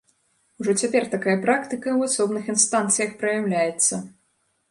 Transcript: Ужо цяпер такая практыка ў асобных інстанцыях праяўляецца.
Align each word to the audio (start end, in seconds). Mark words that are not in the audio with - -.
Ужо 0.61 0.71
цяпер 0.83 1.03
такая 1.15 1.35
практыка 1.43 1.89
ў 1.99 2.11
асобных 2.11 2.49
інстанцыях 2.55 3.13
праяўляецца. 3.21 4.01